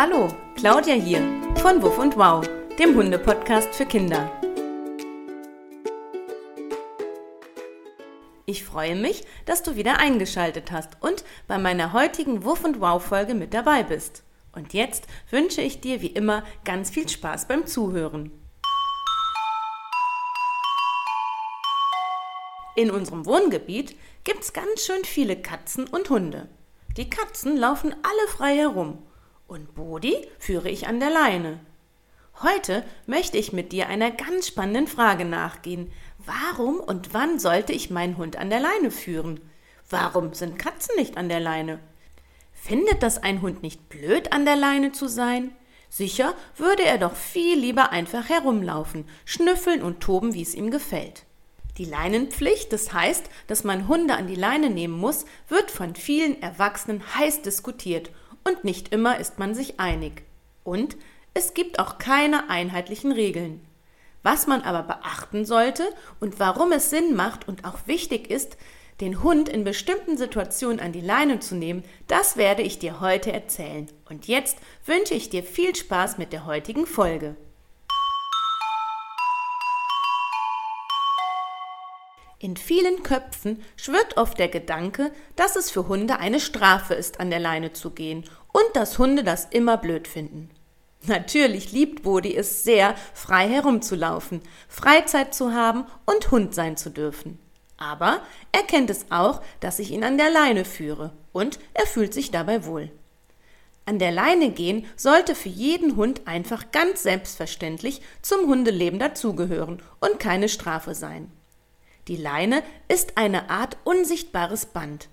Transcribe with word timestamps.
Hallo, 0.00 0.28
Claudia 0.54 0.94
hier 0.94 1.18
von 1.56 1.82
Wuff 1.82 1.98
und 1.98 2.16
Wow, 2.16 2.48
dem 2.78 2.94
Hunde-Podcast 2.94 3.74
für 3.74 3.84
Kinder. 3.84 4.30
Ich 8.46 8.62
freue 8.62 8.94
mich, 8.94 9.24
dass 9.44 9.64
du 9.64 9.74
wieder 9.74 9.98
eingeschaltet 9.98 10.70
hast 10.70 11.02
und 11.02 11.24
bei 11.48 11.58
meiner 11.58 11.92
heutigen 11.92 12.44
Wuff 12.44 12.62
und 12.62 12.80
Wow 12.80 13.04
Folge 13.04 13.34
mit 13.34 13.52
dabei 13.52 13.82
bist. 13.82 14.22
Und 14.52 14.72
jetzt 14.72 15.08
wünsche 15.30 15.62
ich 15.62 15.80
dir 15.80 16.00
wie 16.00 16.06
immer 16.12 16.44
ganz 16.64 16.90
viel 16.90 17.08
Spaß 17.08 17.48
beim 17.48 17.66
Zuhören. 17.66 18.30
In 22.76 22.92
unserem 22.92 23.26
Wohngebiet 23.26 23.96
gibt 24.22 24.44
es 24.44 24.52
ganz 24.52 24.86
schön 24.86 25.04
viele 25.04 25.34
Katzen 25.34 25.88
und 25.88 26.08
Hunde. 26.08 26.48
Die 26.96 27.10
Katzen 27.10 27.56
laufen 27.56 27.92
alle 28.04 28.28
frei 28.28 28.54
herum 28.54 29.02
und 29.48 29.74
Bodi 29.74 30.28
führe 30.38 30.68
ich 30.68 30.86
an 30.86 31.00
der 31.00 31.10
Leine. 31.10 31.58
Heute 32.42 32.84
möchte 33.06 33.38
ich 33.38 33.52
mit 33.52 33.72
dir 33.72 33.88
einer 33.88 34.12
ganz 34.12 34.46
spannenden 34.46 34.86
Frage 34.86 35.24
nachgehen. 35.24 35.90
Warum 36.18 36.78
und 36.78 37.12
wann 37.14 37.40
sollte 37.40 37.72
ich 37.72 37.90
meinen 37.90 38.16
Hund 38.18 38.36
an 38.36 38.50
der 38.50 38.60
Leine 38.60 38.92
führen? 38.92 39.40
Warum 39.90 40.34
sind 40.34 40.58
Katzen 40.58 40.94
nicht 40.96 41.16
an 41.16 41.28
der 41.28 41.40
Leine? 41.40 41.80
Findet 42.52 43.02
das 43.02 43.22
ein 43.22 43.40
Hund 43.40 43.62
nicht 43.62 43.88
blöd, 43.88 44.32
an 44.32 44.44
der 44.44 44.56
Leine 44.56 44.92
zu 44.92 45.08
sein? 45.08 45.50
Sicher 45.88 46.34
würde 46.56 46.84
er 46.84 46.98
doch 46.98 47.16
viel 47.16 47.58
lieber 47.58 47.90
einfach 47.90 48.28
herumlaufen, 48.28 49.06
schnüffeln 49.24 49.82
und 49.82 50.00
toben, 50.00 50.34
wie 50.34 50.42
es 50.42 50.54
ihm 50.54 50.70
gefällt. 50.70 51.24
Die 51.78 51.86
Leinenpflicht, 51.86 52.72
das 52.72 52.92
heißt, 52.92 53.24
dass 53.46 53.64
man 53.64 53.88
Hunde 53.88 54.14
an 54.14 54.26
die 54.26 54.34
Leine 54.34 54.68
nehmen 54.68 54.98
muss, 54.98 55.24
wird 55.48 55.70
von 55.70 55.94
vielen 55.94 56.42
Erwachsenen 56.42 57.02
heiß 57.14 57.40
diskutiert 57.42 58.10
und 58.48 58.64
nicht 58.64 58.92
immer 58.92 59.18
ist 59.18 59.38
man 59.38 59.54
sich 59.54 59.78
einig. 59.78 60.22
Und 60.64 60.96
es 61.34 61.54
gibt 61.54 61.78
auch 61.78 61.98
keine 61.98 62.50
einheitlichen 62.50 63.12
Regeln. 63.12 63.60
Was 64.22 64.46
man 64.46 64.62
aber 64.62 64.82
beachten 64.82 65.44
sollte 65.44 65.84
und 66.18 66.40
warum 66.40 66.72
es 66.72 66.90
Sinn 66.90 67.14
macht 67.14 67.46
und 67.46 67.64
auch 67.64 67.86
wichtig 67.86 68.30
ist, 68.30 68.56
den 69.00 69.22
Hund 69.22 69.48
in 69.48 69.62
bestimmten 69.62 70.16
Situationen 70.16 70.80
an 70.80 70.90
die 70.90 71.00
Leine 71.00 71.38
zu 71.38 71.54
nehmen, 71.54 71.84
das 72.08 72.36
werde 72.36 72.62
ich 72.62 72.80
dir 72.80 73.00
heute 73.00 73.32
erzählen. 73.32 73.86
Und 74.08 74.26
jetzt 74.26 74.58
wünsche 74.84 75.14
ich 75.14 75.30
dir 75.30 75.44
viel 75.44 75.76
Spaß 75.76 76.18
mit 76.18 76.32
der 76.32 76.46
heutigen 76.46 76.86
Folge. 76.86 77.36
In 82.40 82.56
vielen 82.56 83.02
Köpfen 83.02 83.64
schwirrt 83.76 84.16
oft 84.16 84.38
der 84.38 84.46
Gedanke, 84.46 85.10
dass 85.34 85.56
es 85.56 85.72
für 85.72 85.88
Hunde 85.88 86.20
eine 86.20 86.38
Strafe 86.38 86.94
ist, 86.94 87.18
an 87.18 87.30
der 87.30 87.40
Leine 87.40 87.72
zu 87.72 87.90
gehen 87.90 88.24
und 88.58 88.76
dass 88.76 88.98
Hunde 88.98 89.24
das 89.24 89.46
immer 89.50 89.76
blöd 89.76 90.08
finden. 90.08 90.50
Natürlich 91.06 91.72
liebt 91.72 92.02
Bodi 92.02 92.34
es 92.34 92.64
sehr, 92.64 92.94
frei 93.14 93.48
herumzulaufen, 93.48 94.42
Freizeit 94.68 95.34
zu 95.34 95.52
haben 95.52 95.86
und 96.06 96.30
Hund 96.30 96.54
sein 96.54 96.76
zu 96.76 96.90
dürfen. 96.90 97.38
Aber 97.76 98.20
er 98.50 98.62
kennt 98.62 98.90
es 98.90 99.06
auch, 99.10 99.40
dass 99.60 99.78
ich 99.78 99.92
ihn 99.92 100.02
an 100.02 100.18
der 100.18 100.30
Leine 100.30 100.64
führe 100.64 101.12
und 101.32 101.60
er 101.74 101.86
fühlt 101.86 102.12
sich 102.12 102.32
dabei 102.32 102.66
wohl. 102.66 102.90
An 103.86 104.00
der 104.00 104.10
Leine 104.10 104.50
gehen 104.50 104.86
sollte 104.96 105.34
für 105.34 105.48
jeden 105.48 105.96
Hund 105.96 106.22
einfach 106.26 106.72
ganz 106.72 107.04
selbstverständlich 107.04 108.02
zum 108.20 108.46
Hundeleben 108.46 108.98
dazugehören 108.98 109.80
und 110.00 110.18
keine 110.18 110.48
Strafe 110.48 110.94
sein. 110.94 111.30
Die 112.08 112.16
Leine 112.16 112.62
ist 112.88 113.16
eine 113.16 113.48
Art 113.50 113.78
unsichtbares 113.84 114.66
Band, 114.66 115.08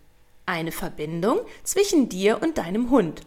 eine 0.46 0.72
Verbindung 0.72 1.40
zwischen 1.64 2.10
dir 2.10 2.42
und 2.42 2.58
deinem 2.58 2.90
Hund. 2.90 3.22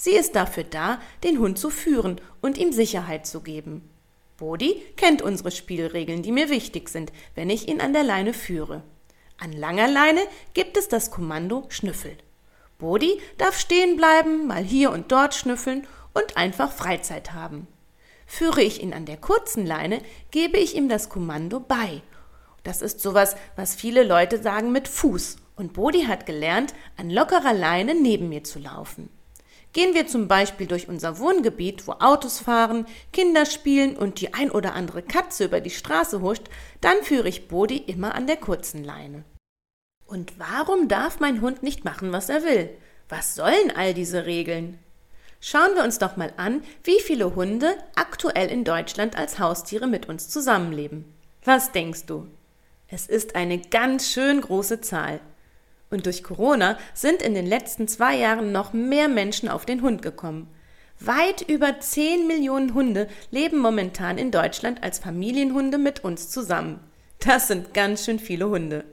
Sie 0.00 0.12
ist 0.12 0.34
dafür 0.34 0.64
da, 0.64 0.98
den 1.24 1.38
Hund 1.40 1.58
zu 1.58 1.68
führen 1.68 2.22
und 2.40 2.56
ihm 2.56 2.72
Sicherheit 2.72 3.26
zu 3.26 3.42
geben. 3.42 3.90
Bodi 4.38 4.82
kennt 4.96 5.20
unsere 5.20 5.50
Spielregeln, 5.50 6.22
die 6.22 6.32
mir 6.32 6.48
wichtig 6.48 6.88
sind, 6.88 7.12
wenn 7.34 7.50
ich 7.50 7.68
ihn 7.68 7.82
an 7.82 7.92
der 7.92 8.04
Leine 8.04 8.32
führe. 8.32 8.82
An 9.38 9.52
langer 9.52 9.88
Leine 9.88 10.22
gibt 10.54 10.78
es 10.78 10.88
das 10.88 11.10
Kommando 11.10 11.66
Schnüffel. 11.68 12.16
Bodi 12.78 13.20
darf 13.36 13.58
stehen 13.60 13.96
bleiben, 13.98 14.46
mal 14.46 14.64
hier 14.64 14.90
und 14.90 15.12
dort 15.12 15.34
schnüffeln 15.34 15.86
und 16.14 16.38
einfach 16.38 16.72
Freizeit 16.72 17.34
haben. 17.34 17.66
Führe 18.24 18.62
ich 18.62 18.82
ihn 18.82 18.94
an 18.94 19.04
der 19.04 19.18
kurzen 19.18 19.66
Leine, 19.66 20.00
gebe 20.30 20.56
ich 20.56 20.76
ihm 20.76 20.88
das 20.88 21.10
Kommando 21.10 21.60
bei 21.60 22.00
das 22.62 22.82
ist 22.82 23.00
sowas, 23.00 23.36
was 23.56 23.74
viele 23.74 24.02
Leute 24.02 24.42
sagen 24.42 24.72
mit 24.72 24.88
Fuß. 24.88 25.36
Und 25.56 25.72
Bodi 25.72 26.04
hat 26.04 26.26
gelernt, 26.26 26.74
an 26.96 27.10
lockerer 27.10 27.52
Leine 27.52 27.94
neben 27.94 28.28
mir 28.28 28.44
zu 28.44 28.58
laufen. 28.58 29.08
Gehen 29.72 29.94
wir 29.94 30.06
zum 30.06 30.26
Beispiel 30.26 30.66
durch 30.66 30.88
unser 30.88 31.18
Wohngebiet, 31.18 31.86
wo 31.86 31.92
Autos 31.92 32.40
fahren, 32.40 32.86
Kinder 33.12 33.46
spielen 33.46 33.96
und 33.96 34.20
die 34.20 34.34
ein 34.34 34.50
oder 34.50 34.74
andere 34.74 35.02
Katze 35.02 35.44
über 35.44 35.60
die 35.60 35.70
Straße 35.70 36.20
huscht, 36.20 36.48
dann 36.80 36.96
führe 37.02 37.28
ich 37.28 37.46
Bodi 37.46 37.76
immer 37.76 38.14
an 38.14 38.26
der 38.26 38.36
kurzen 38.36 38.82
Leine. 38.82 39.24
Und 40.06 40.40
warum 40.40 40.88
darf 40.88 41.20
mein 41.20 41.40
Hund 41.40 41.62
nicht 41.62 41.84
machen, 41.84 42.12
was 42.12 42.28
er 42.28 42.42
will? 42.42 42.70
Was 43.08 43.36
sollen 43.36 43.70
all 43.76 43.94
diese 43.94 44.26
Regeln? 44.26 44.78
Schauen 45.40 45.74
wir 45.76 45.84
uns 45.84 45.98
doch 45.98 46.16
mal 46.16 46.32
an, 46.36 46.62
wie 46.82 47.00
viele 47.00 47.36
Hunde 47.36 47.74
aktuell 47.94 48.48
in 48.48 48.64
Deutschland 48.64 49.16
als 49.16 49.38
Haustiere 49.38 49.86
mit 49.86 50.08
uns 50.08 50.28
zusammenleben. 50.28 51.04
Was 51.44 51.70
denkst 51.70 52.06
du? 52.06 52.26
Es 52.88 53.06
ist 53.06 53.36
eine 53.36 53.58
ganz 53.58 54.10
schön 54.10 54.40
große 54.40 54.80
Zahl. 54.80 55.20
Und 55.90 56.06
durch 56.06 56.22
Corona 56.22 56.78
sind 56.94 57.20
in 57.20 57.34
den 57.34 57.46
letzten 57.46 57.88
zwei 57.88 58.16
Jahren 58.16 58.52
noch 58.52 58.72
mehr 58.72 59.08
Menschen 59.08 59.48
auf 59.48 59.66
den 59.66 59.82
Hund 59.82 60.02
gekommen. 60.02 60.48
Weit 61.00 61.42
über 61.48 61.80
10 61.80 62.26
Millionen 62.26 62.74
Hunde 62.74 63.08
leben 63.30 63.58
momentan 63.58 64.18
in 64.18 64.30
Deutschland 64.30 64.82
als 64.82 64.98
Familienhunde 64.98 65.78
mit 65.78 66.04
uns 66.04 66.28
zusammen. 66.28 66.78
Das 67.18 67.48
sind 67.48 67.74
ganz 67.74 68.04
schön 68.04 68.18
viele 68.18 68.48
Hunde. 68.48 68.84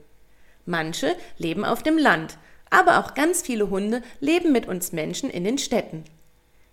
Manche 0.66 1.16
leben 1.38 1.66
auf 1.66 1.84
dem 1.84 1.98
Land, 1.98 2.38
aber 2.70 3.00
auch 3.00 3.14
ganz 3.14 3.42
viele 3.42 3.70
Hunde 3.70 4.02
leben 4.20 4.52
mit 4.52 4.68
uns 4.68 4.92
Menschen 4.92 5.30
in 5.30 5.44
den 5.44 5.58
Städten. 5.58 6.04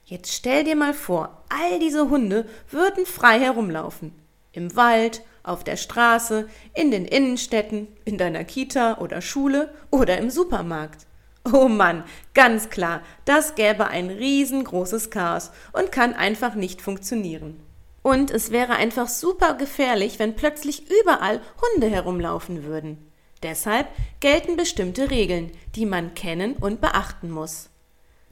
Jetzt 0.04 0.32
stell 0.32 0.64
dir 0.64 0.76
mal 0.76 0.94
vor, 0.94 1.44
all 1.48 1.78
diese 1.78 2.10
Hunde 2.10 2.46
würden 2.70 3.06
frei 3.06 3.40
herumlaufen. 3.40 4.12
Im 4.52 4.76
Wald, 4.76 5.22
auf 5.44 5.62
der 5.62 5.76
Straße, 5.76 6.48
in 6.74 6.90
den 6.90 7.04
Innenstädten, 7.04 7.86
in 8.04 8.18
deiner 8.18 8.44
Kita 8.44 8.98
oder 8.98 9.20
Schule 9.20 9.72
oder 9.90 10.18
im 10.18 10.30
Supermarkt. 10.30 11.06
Oh 11.52 11.68
Mann, 11.68 12.04
ganz 12.32 12.70
klar, 12.70 13.02
das 13.26 13.54
gäbe 13.54 13.88
ein 13.88 14.08
riesengroßes 14.08 15.10
Chaos 15.10 15.50
und 15.72 15.92
kann 15.92 16.14
einfach 16.14 16.54
nicht 16.54 16.80
funktionieren. 16.80 17.60
Und 18.02 18.30
es 18.30 18.50
wäre 18.50 18.76
einfach 18.76 19.08
super 19.08 19.54
gefährlich, 19.54 20.18
wenn 20.18 20.36
plötzlich 20.36 20.90
überall 20.90 21.40
Hunde 21.60 21.90
herumlaufen 21.90 22.64
würden. 22.64 23.10
Deshalb 23.42 23.88
gelten 24.20 24.56
bestimmte 24.56 25.10
Regeln, 25.10 25.52
die 25.74 25.84
man 25.84 26.14
kennen 26.14 26.54
und 26.54 26.80
beachten 26.80 27.30
muss. 27.30 27.68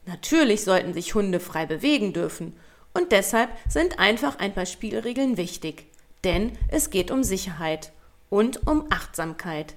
Natürlich 0.06 0.64
sollten 0.64 0.94
sich 0.94 1.14
Hunde 1.14 1.38
frei 1.38 1.66
bewegen 1.66 2.12
dürfen, 2.12 2.56
und 2.94 3.12
deshalb 3.12 3.50
sind 3.68 3.98
einfach 3.98 4.38
ein 4.38 4.52
paar 4.52 4.66
Spielregeln 4.66 5.38
wichtig 5.38 5.91
denn 6.24 6.52
es 6.68 6.90
geht 6.90 7.10
um 7.10 7.24
Sicherheit 7.24 7.92
und 8.30 8.66
um 8.66 8.86
Achtsamkeit. 8.90 9.74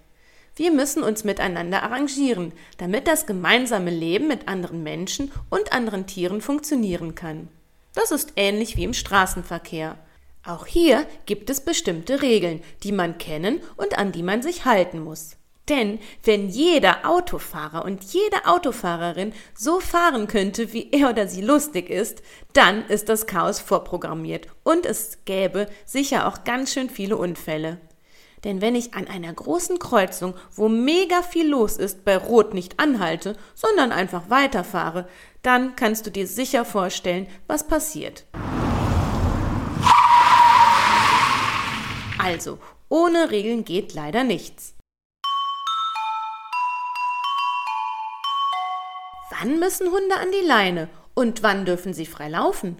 Wir 0.55 0.71
müssen 0.71 1.03
uns 1.03 1.23
miteinander 1.25 1.83
arrangieren, 1.83 2.53
damit 2.77 3.07
das 3.07 3.25
gemeinsame 3.25 3.91
Leben 3.91 4.27
mit 4.27 4.47
anderen 4.47 4.83
Menschen 4.83 5.31
und 5.49 5.73
anderen 5.73 6.07
Tieren 6.07 6.39
funktionieren 6.39 7.13
kann. 7.13 7.49
Das 7.93 8.11
ist 8.11 8.33
ähnlich 8.35 8.77
wie 8.77 8.85
im 8.85 8.93
Straßenverkehr. 8.93 9.97
Auch 10.45 10.65
hier 10.65 11.07
gibt 11.25 11.49
es 11.49 11.59
bestimmte 11.61 12.21
Regeln, 12.21 12.61
die 12.83 12.91
man 12.91 13.17
kennen 13.17 13.61
und 13.77 13.97
an 13.97 14.11
die 14.11 14.23
man 14.23 14.41
sich 14.41 14.63
halten 14.63 14.99
muss. 14.99 15.37
Denn 15.69 15.99
wenn 16.23 16.47
jeder 16.47 17.09
Autofahrer 17.09 17.83
und 17.85 18.03
jede 18.03 18.45
Autofahrerin 18.45 19.33
so 19.57 19.79
fahren 19.79 20.27
könnte, 20.27 20.73
wie 20.73 20.91
er 20.91 21.09
oder 21.09 21.27
sie 21.27 21.41
lustig 21.41 21.89
ist, 21.89 22.21
dann 22.53 22.85
ist 22.85 23.09
das 23.09 23.25
Chaos 23.25 23.59
vorprogrammiert 23.59 24.47
und 24.63 24.85
es 24.85 25.25
gäbe 25.25 25.67
sicher 25.85 26.27
auch 26.27 26.43
ganz 26.43 26.73
schön 26.73 26.89
viele 26.89 27.17
Unfälle. 27.17 27.79
Denn 28.43 28.61
wenn 28.61 28.75
ich 28.75 28.93
an 28.93 29.07
einer 29.07 29.33
großen 29.33 29.79
Kreuzung, 29.79 30.35
wo 30.51 30.69
mega 30.69 31.23
viel 31.23 31.49
los 31.49 31.77
ist, 31.77 32.05
bei 32.05 32.15
Rot 32.15 32.53
nicht 32.53 32.79
anhalte, 32.79 33.35
sondern 33.55 33.91
einfach 33.91 34.29
weiterfahre, 34.29 35.07
dann 35.41 35.75
kannst 35.75 36.05
du 36.05 36.11
dir 36.11 36.27
sicher 36.27 36.63
vorstellen, 36.63 37.27
was 37.47 37.65
passiert. 37.65 38.25
Also, 42.19 42.59
ohne 42.87 43.31
Regeln 43.31 43.65
geht 43.65 43.95
leider 43.95 44.23
nichts. 44.23 44.74
Wann 49.39 49.59
müssen 49.59 49.91
Hunde 49.91 50.15
an 50.17 50.31
die 50.31 50.45
Leine 50.45 50.87
und 51.13 51.43
wann 51.43 51.65
dürfen 51.65 51.93
sie 51.93 52.05
frei 52.05 52.29
laufen? 52.29 52.77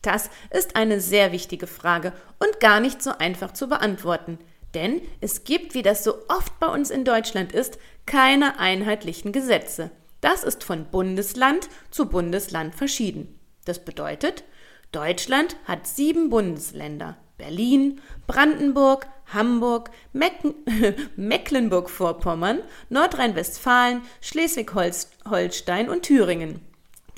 Das 0.00 0.30
ist 0.50 0.74
eine 0.74 1.00
sehr 1.00 1.30
wichtige 1.32 1.66
Frage 1.66 2.12
und 2.40 2.60
gar 2.60 2.80
nicht 2.80 3.02
so 3.02 3.12
einfach 3.18 3.52
zu 3.52 3.68
beantworten. 3.68 4.38
Denn 4.74 5.02
es 5.20 5.44
gibt, 5.44 5.74
wie 5.74 5.82
das 5.82 6.02
so 6.02 6.14
oft 6.28 6.58
bei 6.58 6.66
uns 6.66 6.90
in 6.90 7.04
Deutschland 7.04 7.52
ist, 7.52 7.78
keine 8.06 8.58
einheitlichen 8.58 9.32
Gesetze. 9.32 9.90
Das 10.20 10.44
ist 10.44 10.64
von 10.64 10.86
Bundesland 10.86 11.68
zu 11.90 12.06
Bundesland 12.08 12.74
verschieden. 12.74 13.38
Das 13.64 13.84
bedeutet, 13.84 14.44
Deutschland 14.90 15.56
hat 15.66 15.86
sieben 15.86 16.30
Bundesländer. 16.30 17.16
Berlin, 17.38 18.00
Brandenburg, 18.26 19.06
Hamburg, 19.34 19.90
Mecklenburg-Vorpommern, 21.16 22.60
Nordrhein-Westfalen, 22.88 24.02
Schleswig-Holstein 24.20 25.88
und 25.88 26.02
Thüringen. 26.02 26.60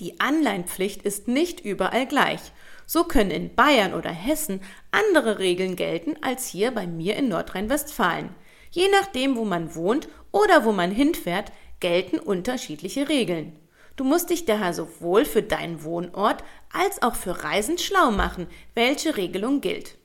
Die 0.01 0.19
Anleihenpflicht 0.21 1.03
ist 1.03 1.29
nicht 1.29 1.61
überall 1.61 2.07
gleich. 2.07 2.41
So 2.87 3.05
können 3.05 3.31
in 3.31 3.55
Bayern 3.55 3.95
oder 3.95 4.11
Hessen 4.11 4.61
andere 4.91 5.39
Regeln 5.39 5.77
gelten 5.77 6.17
als 6.21 6.49
hier 6.49 6.73
bei 6.73 6.87
mir 6.87 7.17
in 7.17 7.29
Nordrhein-Westfalen. 7.29 8.31
Je 8.71 8.89
nachdem, 8.89 9.37
wo 9.37 9.45
man 9.45 9.75
wohnt 9.75 10.09
oder 10.33 10.65
wo 10.65 10.73
man 10.73 10.91
hinfährt, 10.91 11.53
gelten 11.81 12.19
unterschiedliche 12.19 13.09
Regeln. 13.09 13.57
Du 13.97 14.03
musst 14.03 14.31
dich 14.31 14.45
daher 14.45 14.75
sowohl 14.75 15.25
für 15.25 15.43
deinen 15.43 15.85
Wohnort 15.85 16.43
als 16.73 17.01
auch 17.03 17.15
für 17.15 17.45
Reisen 17.45 17.79
schlau 17.79 18.11
machen, 18.11 18.49
welche 18.75 19.17
Regelung 19.17 19.61
gilt. 19.61 19.97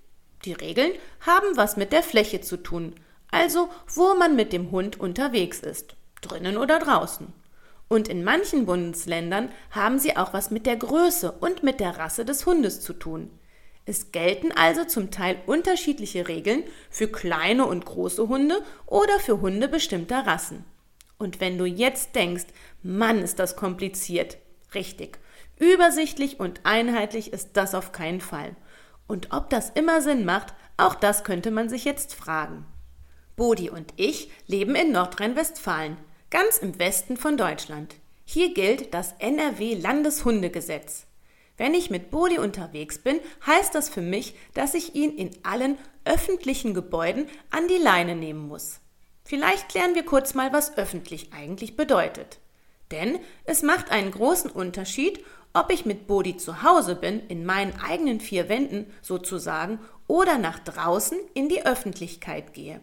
Die 0.46 0.54
Regeln 0.54 0.92
haben 1.22 1.56
was 1.56 1.78
mit 1.78 1.92
der 1.92 2.04
Fläche 2.04 2.42
zu 2.42 2.58
tun, 2.58 2.96
also 3.32 3.70
wo 3.94 4.16
man 4.16 4.36
mit 4.36 4.54
dem 4.54 4.72
Hund 4.72 5.00
unterwegs 5.00 5.60
ist, 5.60 5.96
drinnen 6.22 6.58
oder 6.58 6.80
draußen. 6.80 7.28
Und 7.88 8.08
in 8.08 8.24
manchen 8.24 8.66
Bundesländern 8.66 9.50
haben 9.72 10.00
sie 10.00 10.16
auch 10.16 10.32
was 10.32 10.52
mit 10.52 10.66
der 10.66 10.78
Größe 10.78 11.32
und 11.32 11.64
mit 11.64 11.80
der 11.80 11.98
Rasse 11.98 12.24
des 12.24 12.46
Hundes 12.46 12.82
zu 12.82 12.94
tun. 12.94 13.32
Es 13.86 14.12
gelten 14.12 14.52
also 14.52 14.86
zum 14.86 15.10
Teil 15.10 15.38
unterschiedliche 15.48 16.28
Regeln 16.28 16.64
für 16.92 17.08
kleine 17.08 17.66
und 17.66 17.86
große 17.86 18.28
Hunde 18.28 18.62
oder 18.86 19.20
für 19.20 19.42
Hunde 19.42 19.68
bestimmter 19.68 20.28
Rassen. 20.28 20.64
Und 21.18 21.42
wenn 21.42 21.58
du 21.58 21.66
jetzt 21.66 22.16
denkst, 22.16 22.46
Mann, 22.84 23.20
ist 23.20 23.40
das 23.40 23.56
kompliziert. 23.56 24.38
Richtig. 24.76 25.18
Übersichtlich 25.58 26.40
und 26.40 26.62
einheitlich 26.64 27.34
ist 27.34 27.50
das 27.54 27.74
auf 27.74 27.92
keinen 27.92 28.22
Fall. 28.22 28.56
Und 29.10 29.34
ob 29.34 29.50
das 29.50 29.72
immer 29.72 30.04
Sinn 30.04 30.24
macht, 30.24 30.54
auch 30.78 30.94
das 30.94 31.24
könnte 31.24 31.50
man 31.50 31.68
sich 31.68 31.84
jetzt 31.84 32.14
fragen. 32.14 32.64
Bodi 33.36 33.72
und 33.72 33.92
ich 33.96 34.30
leben 34.46 34.76
in 34.76 34.92
Nordrhein-Westfalen, 34.92 35.98
ganz 36.30 36.60
im 36.60 36.78
Westen 36.78 37.18
von 37.18 37.36
Deutschland. 37.36 37.96
Hier 38.24 38.54
gilt 38.54 38.94
das 38.94 39.16
NRW-Landeshundegesetz. 39.18 41.08
Wenn 41.58 41.74
ich 41.74 41.90
mit 41.90 42.12
Bodi 42.12 42.38
unterwegs 42.38 43.00
bin, 43.00 43.20
heißt 43.48 43.74
das 43.74 43.90
für 43.90 44.04
mich, 44.04 44.36
dass 44.54 44.76
ich 44.76 44.94
ihn 44.94 45.18
in 45.18 45.32
allen 45.42 45.80
öffentlichen 46.06 46.76
Gebäuden 46.76 47.26
an 47.50 47.68
die 47.68 47.82
Leine 47.82 48.16
nehmen 48.16 48.48
muss. 48.48 48.80
Vielleicht 49.26 49.70
klären 49.70 49.96
wir 49.96 50.06
kurz 50.06 50.36
mal, 50.36 50.54
was 50.54 50.78
öffentlich 50.78 51.34
eigentlich 51.34 51.76
bedeutet. 51.76 52.38
Denn 52.92 53.20
es 53.44 53.64
macht 53.64 53.90
einen 53.90 54.12
großen 54.12 54.52
Unterschied, 54.52 55.26
ob 55.54 55.72
ich 55.72 55.86
mit 55.86 56.08
Bodi 56.08 56.38
zu 56.38 56.64
Hause 56.64 56.96
bin, 56.96 57.22
in 57.28 57.46
meinen 57.46 57.74
eigenen 57.82 58.20
vier 58.20 58.50
Wänden 58.50 58.86
sozusagen, 59.02 59.80
oder 60.08 60.38
nach 60.38 60.60
draußen 60.60 61.18
in 61.34 61.50
die 61.50 61.66
Öffentlichkeit 61.66 62.54
gehe. 62.54 62.80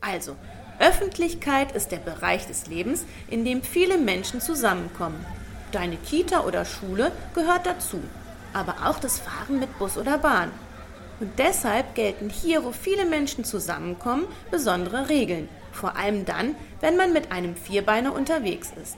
Also, 0.00 0.36
Öffentlichkeit 0.78 1.72
ist 1.72 1.92
der 1.92 1.98
Bereich 1.98 2.46
des 2.46 2.66
Lebens, 2.66 3.06
in 3.30 3.44
dem 3.44 3.62
viele 3.62 3.96
Menschen 3.96 4.40
zusammenkommen. 4.40 5.24
Deine 5.72 5.96
Kita 5.96 6.40
oder 6.40 6.64
Schule 6.64 7.12
gehört 7.34 7.66
dazu, 7.66 8.00
aber 8.52 8.86
auch 8.86 8.98
das 8.98 9.18
Fahren 9.18 9.60
mit 9.60 9.78
Bus 9.78 9.96
oder 9.96 10.18
Bahn. 10.18 10.50
Und 11.20 11.38
deshalb 11.38 11.94
gelten 11.94 12.28
hier, 12.28 12.64
wo 12.64 12.72
viele 12.72 13.04
Menschen 13.04 13.44
zusammenkommen, 13.44 14.26
besondere 14.50 15.08
Regeln, 15.08 15.48
vor 15.72 15.96
allem 15.96 16.24
dann, 16.24 16.56
wenn 16.80 16.96
man 16.96 17.12
mit 17.12 17.32
einem 17.32 17.56
Vierbeiner 17.56 18.12
unterwegs 18.12 18.72
ist. 18.82 18.96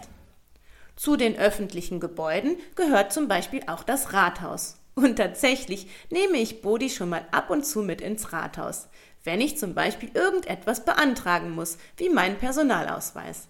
Zu 0.96 1.16
den 1.16 1.38
öffentlichen 1.38 2.00
Gebäuden 2.00 2.56
gehört 2.74 3.12
zum 3.12 3.28
Beispiel 3.28 3.62
auch 3.66 3.84
das 3.84 4.12
Rathaus. 4.12 4.80
Und 4.94 5.16
tatsächlich 5.16 5.88
nehme 6.10 6.38
ich 6.38 6.62
Bodi 6.62 6.88
schon 6.88 7.10
mal 7.10 7.26
ab 7.30 7.50
und 7.50 7.66
zu 7.66 7.82
mit 7.82 8.00
ins 8.00 8.32
Rathaus 8.32 8.88
wenn 9.26 9.40
ich 9.40 9.58
zum 9.58 9.74
Beispiel 9.74 10.10
irgendetwas 10.14 10.84
beantragen 10.84 11.50
muss, 11.50 11.76
wie 11.96 12.08
meinen 12.08 12.38
Personalausweis. 12.38 13.48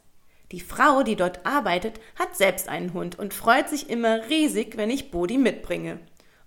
Die 0.52 0.60
Frau, 0.60 1.02
die 1.02 1.16
dort 1.16 1.44
arbeitet, 1.44 2.00
hat 2.18 2.36
selbst 2.36 2.68
einen 2.68 2.92
Hund 2.94 3.18
und 3.18 3.34
freut 3.34 3.68
sich 3.68 3.90
immer 3.90 4.28
riesig, 4.28 4.76
wenn 4.76 4.90
ich 4.90 5.10
Bodi 5.10 5.38
mitbringe. 5.38 5.98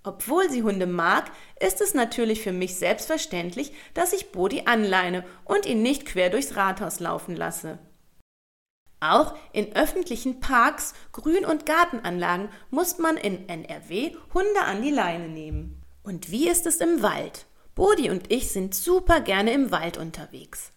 Obwohl 0.03 0.49
sie 0.49 0.63
Hunde 0.63 0.87
mag, 0.87 1.29
ist 1.59 1.81
es 1.81 1.93
natürlich 1.93 2.41
für 2.41 2.53
mich 2.53 2.77
selbstverständlich, 2.77 3.73
dass 3.93 4.13
ich 4.13 4.31
Bodi 4.31 4.63
anleine 4.65 5.25
und 5.43 5.65
ihn 5.65 5.81
nicht 5.81 6.05
quer 6.05 6.29
durchs 6.29 6.55
Rathaus 6.55 7.01
laufen 7.01 7.35
lasse. 7.35 7.77
Auch 8.99 9.35
in 9.53 9.75
öffentlichen 9.75 10.39
Parks, 10.39 10.93
Grün- 11.11 11.45
und 11.45 11.65
Gartenanlagen 11.65 12.49
muss 12.69 12.97
man 12.97 13.15
in 13.15 13.47
NRW 13.47 14.15
Hunde 14.33 14.61
an 14.65 14.81
die 14.81 14.91
Leine 14.91 15.29
nehmen. 15.29 15.81
Und 16.03 16.31
wie 16.31 16.49
ist 16.49 16.65
es 16.65 16.77
im 16.77 17.01
Wald? 17.01 17.45
Bodi 17.75 18.09
und 18.09 18.31
ich 18.31 18.51
sind 18.51 18.75
super 18.75 19.21
gerne 19.21 19.53
im 19.53 19.71
Wald 19.71 19.97
unterwegs. 19.97 20.71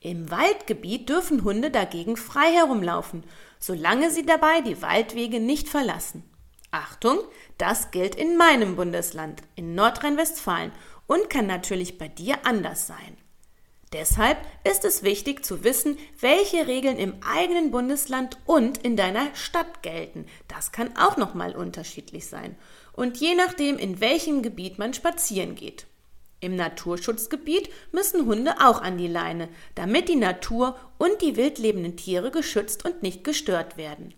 Im 0.00 0.30
Waldgebiet 0.30 1.10
dürfen 1.10 1.44
Hunde 1.44 1.70
dagegen 1.70 2.16
frei 2.16 2.50
herumlaufen, 2.50 3.24
solange 3.58 4.10
sie 4.10 4.24
dabei 4.24 4.62
die 4.62 4.80
Waldwege 4.80 5.40
nicht 5.40 5.68
verlassen. 5.68 6.24
Achtung, 6.70 7.18
das 7.58 7.90
gilt 7.90 8.14
in 8.14 8.38
meinem 8.38 8.76
Bundesland, 8.76 9.42
in 9.56 9.74
Nordrhein-Westfalen 9.74 10.72
und 11.06 11.28
kann 11.28 11.46
natürlich 11.46 11.98
bei 11.98 12.08
dir 12.08 12.46
anders 12.46 12.86
sein. 12.86 13.18
Deshalb 13.92 14.38
ist 14.62 14.84
es 14.84 15.02
wichtig 15.02 15.44
zu 15.44 15.64
wissen, 15.64 15.98
welche 16.20 16.68
Regeln 16.68 16.96
im 16.96 17.14
eigenen 17.22 17.72
Bundesland 17.72 18.38
und 18.46 18.78
in 18.78 18.96
deiner 18.96 19.34
Stadt 19.34 19.82
gelten. 19.82 20.26
Das 20.46 20.70
kann 20.70 20.96
auch 20.96 21.16
nochmal 21.16 21.56
unterschiedlich 21.56 22.28
sein. 22.28 22.56
Und 22.92 23.16
je 23.16 23.34
nachdem, 23.34 23.78
in 23.78 24.00
welchem 24.00 24.42
Gebiet 24.42 24.78
man 24.78 24.94
spazieren 24.94 25.56
geht. 25.56 25.86
Im 26.38 26.54
Naturschutzgebiet 26.54 27.68
müssen 27.90 28.26
Hunde 28.26 28.54
auch 28.60 28.80
an 28.80 28.96
die 28.96 29.08
Leine, 29.08 29.48
damit 29.74 30.08
die 30.08 30.16
Natur 30.16 30.78
und 30.96 31.20
die 31.20 31.36
wildlebenden 31.36 31.96
Tiere 31.96 32.30
geschützt 32.30 32.84
und 32.84 33.02
nicht 33.02 33.24
gestört 33.24 33.76
werden. 33.76 34.14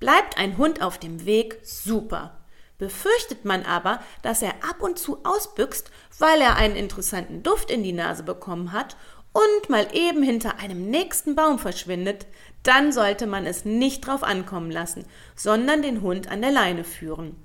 Bleibt 0.00 0.36
ein 0.36 0.58
Hund 0.58 0.82
auf 0.82 0.98
dem 0.98 1.24
Weg, 1.26 1.58
super. 1.62 2.39
Befürchtet 2.80 3.44
man 3.44 3.62
aber, 3.64 4.00
dass 4.22 4.40
er 4.40 4.54
ab 4.68 4.80
und 4.80 4.98
zu 4.98 5.18
ausbüchst, 5.22 5.90
weil 6.18 6.40
er 6.40 6.56
einen 6.56 6.76
interessanten 6.76 7.42
Duft 7.42 7.70
in 7.70 7.82
die 7.82 7.92
Nase 7.92 8.22
bekommen 8.22 8.72
hat 8.72 8.96
und 9.32 9.68
mal 9.68 9.86
eben 9.92 10.22
hinter 10.22 10.58
einem 10.58 10.88
nächsten 10.88 11.36
Baum 11.36 11.58
verschwindet, 11.58 12.26
dann 12.62 12.90
sollte 12.90 13.26
man 13.26 13.44
es 13.44 13.66
nicht 13.66 14.06
drauf 14.06 14.22
ankommen 14.22 14.70
lassen, 14.70 15.04
sondern 15.36 15.82
den 15.82 16.00
Hund 16.00 16.30
an 16.30 16.40
der 16.40 16.52
Leine 16.52 16.82
führen. 16.82 17.36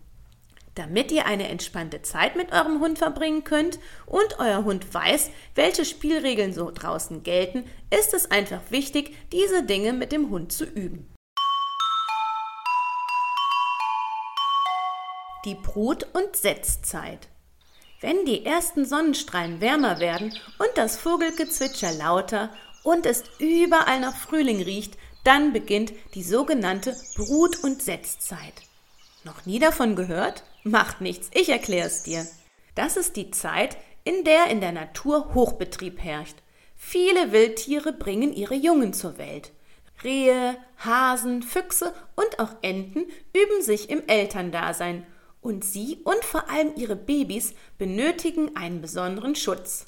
Damit 0.75 1.11
ihr 1.11 1.25
eine 1.25 1.49
entspannte 1.49 2.01
Zeit 2.01 2.37
mit 2.37 2.53
eurem 2.53 2.79
Hund 2.79 2.97
verbringen 2.97 3.43
könnt 3.43 3.77
und 4.05 4.39
euer 4.39 4.63
Hund 4.63 4.93
weiß, 4.93 5.31
welche 5.53 5.83
Spielregeln 5.83 6.53
so 6.53 6.71
draußen 6.73 7.23
gelten, 7.23 7.65
ist 7.97 8.13
es 8.13 8.31
einfach 8.31 8.61
wichtig, 8.69 9.17
diese 9.33 9.63
Dinge 9.63 9.91
mit 9.91 10.13
dem 10.13 10.29
Hund 10.29 10.53
zu 10.53 10.63
üben. 10.63 11.13
Die 15.45 15.53
Brut- 15.53 16.07
und 16.13 16.35
Setzzeit. 16.35 17.27
Wenn 18.01 18.25
die 18.25 18.45
ersten 18.45 18.83
Sonnenstrahlen 18.83 19.61
wärmer 19.61 19.99
werden 19.99 20.33
und 20.57 20.69
das 20.73 20.97
Vogelgezwitscher 20.97 21.91
lauter 21.93 22.49
und 22.83 23.05
es 23.05 23.23
überall 23.37 23.99
nach 23.99 24.15
Frühling 24.15 24.63
riecht, 24.63 24.97
dann 25.23 25.53
beginnt 25.53 25.93
die 26.15 26.23
sogenannte 26.23 26.95
Brut- 27.15 27.63
und 27.63 27.83
Setzzeit. 27.83 28.63
Noch 29.23 29.45
nie 29.45 29.59
davon 29.59 29.95
gehört? 29.95 30.43
Macht 30.63 31.01
nichts, 31.01 31.29
ich 31.31 31.49
erkläre 31.49 31.87
es 31.87 32.01
dir. 32.01 32.25
Das 32.73 32.97
ist 32.97 33.15
die 33.15 33.29
Zeit, 33.29 33.77
in 34.03 34.23
der 34.23 34.47
in 34.47 34.61
der 34.61 34.71
Natur 34.71 35.35
Hochbetrieb 35.35 36.03
herrscht. 36.03 36.37
Viele 36.75 37.31
Wildtiere 37.31 37.93
bringen 37.93 38.33
ihre 38.33 38.55
Jungen 38.55 38.93
zur 38.93 39.19
Welt. 39.19 39.51
Rehe, 40.03 40.57
Hasen, 40.77 41.43
Füchse 41.43 41.93
und 42.15 42.39
auch 42.39 42.55
Enten 42.63 43.05
üben 43.33 43.61
sich 43.61 43.91
im 43.91 44.07
Elterndasein 44.07 45.05
und 45.45 45.63
sie 45.63 45.99
und 46.03 46.25
vor 46.25 46.49
allem 46.49 46.73
ihre 46.75 46.95
Babys 46.95 47.53
benötigen 47.77 48.57
einen 48.57 48.81
besonderen 48.81 49.35
Schutz. 49.35 49.85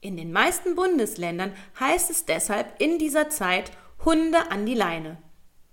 In 0.00 0.16
den 0.16 0.30
meisten 0.30 0.76
Bundesländern 0.76 1.52
heißt 1.80 2.10
es 2.10 2.26
deshalb 2.26 2.80
in 2.80 3.00
dieser 3.00 3.28
Zeit 3.28 3.72
Hunde 4.04 4.52
an 4.52 4.66
die 4.66 4.74
Leine. 4.74 5.18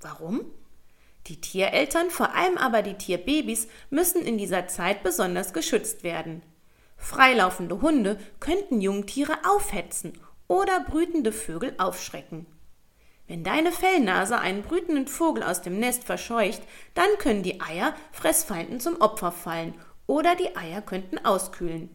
Warum? 0.01 0.41
Die 1.27 1.39
Tiereltern, 1.39 2.10
vor 2.10 2.34
allem 2.34 2.58
aber 2.58 2.82
die 2.82 2.96
Tierbabys, 2.96 3.67
müssen 3.91 4.24
in 4.24 4.39
dieser 4.39 4.67
Zeit 4.67 5.03
besonders 5.03 5.53
geschützt 5.53 6.03
werden. 6.03 6.41
Freilaufende 6.98 7.82
Hunde 7.82 8.20
könnten 8.39 8.82
Jungtiere 8.82 9.38
aufhetzen 9.48 10.13
oder 10.48 10.79
brütende 10.79 11.32
Vögel 11.32 11.75
aufschrecken. 11.77 12.48
Wenn 13.28 13.44
deine 13.44 13.74
Fellnase 13.74 14.40
einen 14.40 14.62
brütenden 14.62 15.08
Vogel 15.08 15.44
aus 15.44 15.62
dem 15.62 15.80
Nest 15.80 16.06
verscheucht, 16.06 16.62
dann 16.94 17.10
können 17.20 17.44
die 17.44 17.60
Eier 17.60 17.94
Fressfeinden 18.14 18.80
zum 18.80 19.02
Opfer 19.02 19.34
fallen 19.34 19.74
oder 20.06 20.36
die 20.36 20.56
Eier 20.56 20.82
könnten 20.82 21.24
auskühlen. 21.26 21.90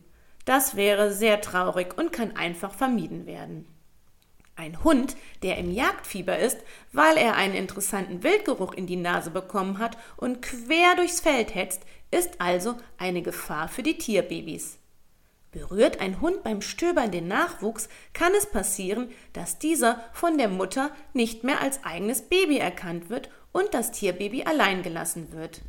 Das 0.44 0.76
wäre 0.76 1.12
sehr 1.12 1.40
traurig 1.40 1.96
und 1.96 2.12
kann 2.12 2.36
einfach 2.36 2.74
vermieden 2.74 3.26
werden. 3.26 3.66
Ein 4.56 4.84
Hund, 4.84 5.16
der 5.42 5.56
im 5.56 5.70
Jagdfieber 5.70 6.38
ist, 6.38 6.58
weil 6.92 7.16
er 7.16 7.36
einen 7.36 7.54
interessanten 7.54 8.22
Wildgeruch 8.22 8.74
in 8.74 8.86
die 8.86 8.96
Nase 8.96 9.30
bekommen 9.30 9.78
hat 9.78 9.96
und 10.18 10.42
quer 10.42 10.94
durchs 10.96 11.20
Feld 11.20 11.54
hetzt, 11.54 11.82
ist 12.10 12.42
also 12.42 12.76
eine 12.98 13.22
Gefahr 13.22 13.68
für 13.68 13.82
die 13.82 13.96
Tierbabys. 13.96 14.78
Berührt 15.52 16.00
ein 16.00 16.22
Hund 16.22 16.42
beim 16.42 16.62
Stöbern 16.62 17.10
den 17.10 17.28
Nachwuchs, 17.28 17.90
kann 18.14 18.32
es 18.36 18.46
passieren, 18.46 19.10
dass 19.34 19.58
dieser 19.58 20.02
von 20.14 20.38
der 20.38 20.48
Mutter 20.48 20.90
nicht 21.12 21.44
mehr 21.44 21.60
als 21.60 21.84
eigenes 21.84 22.22
Baby 22.22 22.56
erkannt 22.56 23.10
wird 23.10 23.28
und 23.52 23.74
das 23.74 23.92
Tierbaby 23.92 24.44
allein 24.44 24.82
gelassen 24.82 25.30
wird. 25.32 25.60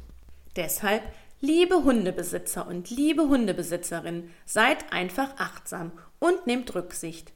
Deshalb, 0.55 1.03
liebe 1.41 1.83
Hundebesitzer 1.83 2.65
und 2.65 2.89
liebe 2.91 3.27
Hundebesitzerinnen, 3.27 4.31
seid 4.45 4.93
einfach 4.93 5.35
achtsam 5.37 5.91
und 6.19 6.47
nehmt 6.47 6.73
Rücksicht. 6.75 7.33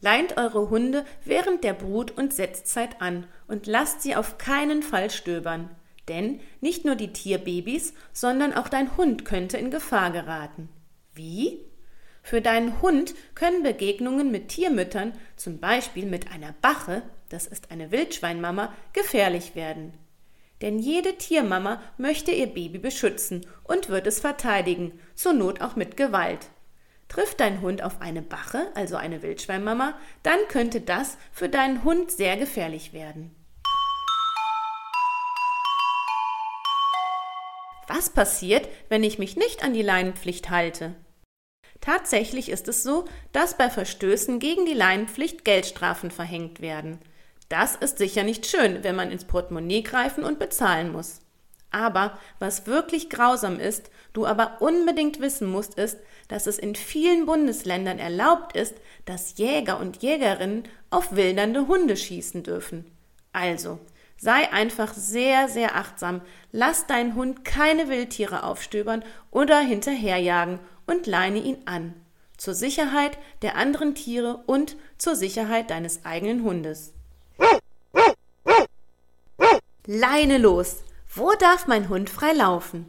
Leint 0.00 0.38
eure 0.38 0.70
Hunde 0.70 1.04
während 1.26 1.64
der 1.64 1.74
Brut- 1.74 2.12
und 2.12 2.32
Setzzeit 2.32 3.02
an 3.02 3.26
und 3.46 3.66
lasst 3.66 4.00
sie 4.00 4.16
auf 4.16 4.38
keinen 4.38 4.82
Fall 4.82 5.10
stöbern. 5.10 5.68
Denn 6.08 6.40
nicht 6.62 6.86
nur 6.86 6.94
die 6.94 7.12
Tierbabys, 7.12 7.92
sondern 8.14 8.54
auch 8.54 8.68
dein 8.68 8.96
Hund 8.96 9.26
könnte 9.26 9.58
in 9.58 9.70
Gefahr 9.70 10.10
geraten. 10.10 10.70
Wie? 11.14 11.60
Für 12.26 12.40
deinen 12.40 12.80
Hund 12.80 13.14
können 13.34 13.62
Begegnungen 13.62 14.30
mit 14.30 14.48
Tiermüttern, 14.48 15.12
zum 15.36 15.58
Beispiel 15.60 16.06
mit 16.06 16.32
einer 16.32 16.54
Bache, 16.62 17.02
das 17.28 17.46
ist 17.46 17.70
eine 17.70 17.92
Wildschweinmama, 17.92 18.72
gefährlich 18.94 19.54
werden. 19.54 19.92
Denn 20.62 20.78
jede 20.78 21.18
Tiermama 21.18 21.82
möchte 21.98 22.30
ihr 22.30 22.46
Baby 22.46 22.78
beschützen 22.78 23.44
und 23.62 23.90
wird 23.90 24.06
es 24.06 24.20
verteidigen, 24.20 24.98
zur 25.14 25.34
Not 25.34 25.60
auch 25.60 25.76
mit 25.76 25.98
Gewalt. 25.98 26.48
Trifft 27.08 27.40
dein 27.40 27.60
Hund 27.60 27.82
auf 27.82 28.00
eine 28.00 28.22
Bache, 28.22 28.68
also 28.74 28.96
eine 28.96 29.20
Wildschweinmama, 29.22 29.92
dann 30.22 30.38
könnte 30.48 30.80
das 30.80 31.18
für 31.30 31.50
deinen 31.50 31.84
Hund 31.84 32.10
sehr 32.10 32.38
gefährlich 32.38 32.94
werden. 32.94 33.36
Was 37.86 38.08
passiert, 38.08 38.66
wenn 38.88 39.04
ich 39.04 39.18
mich 39.18 39.36
nicht 39.36 39.62
an 39.62 39.74
die 39.74 39.82
Leinenpflicht 39.82 40.48
halte? 40.48 40.94
Tatsächlich 41.84 42.48
ist 42.48 42.66
es 42.66 42.82
so, 42.82 43.04
dass 43.32 43.58
bei 43.58 43.68
Verstößen 43.68 44.38
gegen 44.38 44.64
die 44.64 44.72
Leinenpflicht 44.72 45.44
Geldstrafen 45.44 46.10
verhängt 46.10 46.62
werden. 46.62 46.98
Das 47.50 47.76
ist 47.76 47.98
sicher 47.98 48.22
nicht 48.22 48.46
schön, 48.46 48.82
wenn 48.82 48.96
man 48.96 49.10
ins 49.10 49.26
Portemonnaie 49.26 49.82
greifen 49.82 50.24
und 50.24 50.38
bezahlen 50.38 50.92
muss. 50.92 51.20
Aber 51.70 52.18
was 52.38 52.66
wirklich 52.66 53.10
grausam 53.10 53.60
ist, 53.60 53.90
du 54.14 54.24
aber 54.24 54.62
unbedingt 54.62 55.20
wissen 55.20 55.46
musst, 55.46 55.74
ist, 55.74 55.98
dass 56.28 56.46
es 56.46 56.58
in 56.58 56.74
vielen 56.74 57.26
Bundesländern 57.26 57.98
erlaubt 57.98 58.56
ist, 58.56 58.76
dass 59.04 59.36
Jäger 59.36 59.78
und 59.78 60.02
Jägerinnen 60.02 60.64
auf 60.88 61.14
wildernde 61.14 61.66
Hunde 61.66 61.98
schießen 61.98 62.44
dürfen. 62.44 62.90
Also, 63.34 63.78
sei 64.16 64.50
einfach 64.54 64.94
sehr, 64.94 65.48
sehr 65.48 65.76
achtsam, 65.76 66.22
lass 66.50 66.86
deinen 66.86 67.14
Hund 67.14 67.44
keine 67.44 67.90
Wildtiere 67.90 68.44
aufstöbern 68.44 69.04
oder 69.30 69.58
hinterherjagen 69.60 70.60
und 70.86 71.06
leine 71.06 71.38
ihn 71.38 71.58
an, 71.66 71.94
zur 72.36 72.54
Sicherheit 72.54 73.18
der 73.42 73.56
anderen 73.56 73.94
Tiere 73.94 74.42
und 74.46 74.76
zur 74.98 75.16
Sicherheit 75.16 75.70
deines 75.70 76.04
eigenen 76.04 76.42
Hundes. 76.42 76.92
Leine 79.86 80.38
los! 80.38 80.78
Wo 81.14 81.32
darf 81.38 81.66
mein 81.66 81.88
Hund 81.88 82.10
frei 82.10 82.32
laufen? 82.32 82.86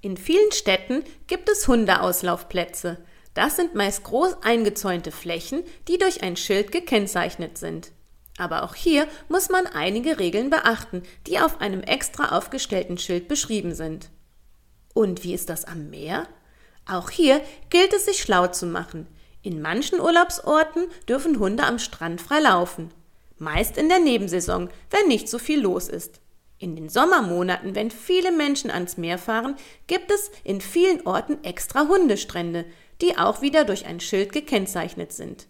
In 0.00 0.16
vielen 0.16 0.52
Städten 0.52 1.02
gibt 1.26 1.48
es 1.48 1.66
Hundeauslaufplätze. 1.66 2.98
Das 3.34 3.56
sind 3.56 3.74
meist 3.74 4.04
groß 4.04 4.42
eingezäunte 4.42 5.10
Flächen, 5.10 5.64
die 5.88 5.98
durch 5.98 6.22
ein 6.22 6.36
Schild 6.36 6.70
gekennzeichnet 6.70 7.58
sind. 7.58 7.90
Aber 8.38 8.62
auch 8.62 8.74
hier 8.74 9.08
muss 9.28 9.48
man 9.48 9.66
einige 9.66 10.18
Regeln 10.18 10.50
beachten, 10.50 11.02
die 11.26 11.40
auf 11.40 11.60
einem 11.60 11.82
extra 11.82 12.36
aufgestellten 12.36 12.98
Schild 12.98 13.28
beschrieben 13.28 13.74
sind. 13.74 14.10
Und 14.94 15.24
wie 15.24 15.34
ist 15.34 15.48
das 15.48 15.64
am 15.64 15.90
Meer? 15.90 16.28
Auch 16.88 17.10
hier 17.10 17.40
gilt 17.68 17.92
es, 17.92 18.06
sich 18.06 18.22
schlau 18.22 18.46
zu 18.46 18.66
machen. 18.66 19.06
In 19.42 19.60
manchen 19.60 20.00
Urlaubsorten 20.00 20.86
dürfen 21.08 21.38
Hunde 21.38 21.64
am 21.64 21.78
Strand 21.78 22.20
frei 22.20 22.40
laufen. 22.40 22.90
Meist 23.38 23.76
in 23.76 23.88
der 23.88 24.00
Nebensaison, 24.00 24.70
wenn 24.90 25.08
nicht 25.08 25.28
so 25.28 25.38
viel 25.38 25.60
los 25.60 25.88
ist. 25.88 26.20
In 26.58 26.74
den 26.74 26.88
Sommermonaten, 26.88 27.74
wenn 27.74 27.90
viele 27.90 28.32
Menschen 28.32 28.70
ans 28.70 28.96
Meer 28.96 29.18
fahren, 29.18 29.56
gibt 29.86 30.10
es 30.10 30.30
in 30.42 30.60
vielen 30.60 31.06
Orten 31.06 31.44
extra 31.44 31.86
Hundestrände, 31.86 32.64
die 33.02 33.18
auch 33.18 33.42
wieder 33.42 33.64
durch 33.64 33.84
ein 33.84 34.00
Schild 34.00 34.32
gekennzeichnet 34.32 35.12
sind. 35.12 35.48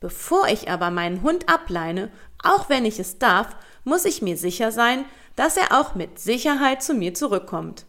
Bevor 0.00 0.48
ich 0.48 0.68
aber 0.68 0.90
meinen 0.90 1.22
Hund 1.22 1.48
ableine, 1.48 2.10
auch 2.42 2.68
wenn 2.68 2.84
ich 2.84 2.98
es 2.98 3.18
darf, 3.18 3.56
muss 3.84 4.04
ich 4.04 4.22
mir 4.22 4.36
sicher 4.36 4.72
sein, 4.72 5.04
dass 5.36 5.56
er 5.56 5.80
auch 5.80 5.94
mit 5.94 6.18
Sicherheit 6.18 6.82
zu 6.82 6.94
mir 6.94 7.14
zurückkommt. 7.14 7.86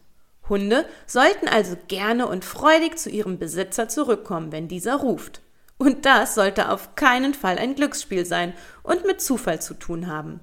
Hunde 0.48 0.86
sollten 1.06 1.48
also 1.48 1.76
gerne 1.88 2.26
und 2.26 2.44
freudig 2.44 2.98
zu 2.98 3.10
ihrem 3.10 3.38
Besitzer 3.38 3.88
zurückkommen, 3.88 4.52
wenn 4.52 4.68
dieser 4.68 4.96
ruft. 4.96 5.40
Und 5.78 6.06
das 6.06 6.34
sollte 6.34 6.70
auf 6.70 6.94
keinen 6.94 7.34
Fall 7.34 7.58
ein 7.58 7.74
Glücksspiel 7.74 8.24
sein 8.24 8.54
und 8.82 9.04
mit 9.04 9.20
Zufall 9.20 9.60
zu 9.60 9.74
tun 9.74 10.06
haben. 10.06 10.40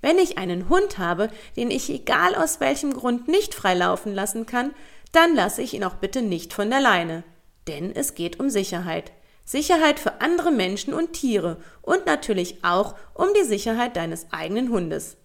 Wenn 0.00 0.18
ich 0.18 0.38
einen 0.38 0.68
Hund 0.68 0.98
habe, 0.98 1.28
den 1.56 1.70
ich 1.70 1.90
egal 1.90 2.34
aus 2.34 2.60
welchem 2.60 2.92
Grund 2.94 3.28
nicht 3.28 3.54
frei 3.54 3.74
laufen 3.74 4.14
lassen 4.14 4.46
kann, 4.46 4.72
dann 5.12 5.34
lasse 5.34 5.62
ich 5.62 5.74
ihn 5.74 5.84
auch 5.84 5.94
bitte 5.94 6.22
nicht 6.22 6.52
von 6.52 6.70
der 6.70 6.80
Leine. 6.80 7.24
Denn 7.66 7.94
es 7.94 8.14
geht 8.14 8.38
um 8.38 8.50
Sicherheit. 8.50 9.12
Sicherheit 9.44 9.98
für 9.98 10.20
andere 10.20 10.50
Menschen 10.50 10.92
und 10.92 11.14
Tiere 11.14 11.56
und 11.80 12.04
natürlich 12.04 12.62
auch 12.64 12.94
um 13.14 13.28
die 13.38 13.44
Sicherheit 13.46 13.96
deines 13.96 14.26
eigenen 14.30 14.68
Hundes. 14.68 15.16